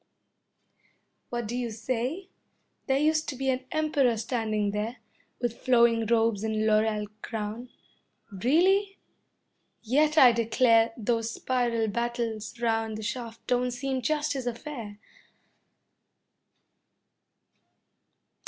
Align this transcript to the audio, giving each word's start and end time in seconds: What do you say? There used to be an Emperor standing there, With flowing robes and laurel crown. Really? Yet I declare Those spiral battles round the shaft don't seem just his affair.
What 1.29 1.45
do 1.47 1.55
you 1.55 1.69
say? 1.69 2.29
There 2.87 2.97
used 2.97 3.29
to 3.29 3.35
be 3.35 3.51
an 3.51 3.65
Emperor 3.71 4.17
standing 4.17 4.71
there, 4.71 4.97
With 5.39 5.55
flowing 5.59 6.07
robes 6.07 6.43
and 6.43 6.65
laurel 6.65 7.05
crown. 7.21 7.69
Really? 8.31 8.97
Yet 9.83 10.17
I 10.17 10.31
declare 10.31 10.91
Those 10.97 11.29
spiral 11.31 11.87
battles 11.87 12.59
round 12.59 12.97
the 12.97 13.03
shaft 13.03 13.45
don't 13.45 13.69
seem 13.69 14.01
just 14.01 14.33
his 14.33 14.47
affair. 14.47 14.97